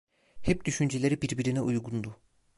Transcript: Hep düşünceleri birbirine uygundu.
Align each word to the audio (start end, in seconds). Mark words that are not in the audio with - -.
Hep 0.41 0.65
düşünceleri 0.65 1.21
birbirine 1.21 1.61
uygundu. 1.61 2.15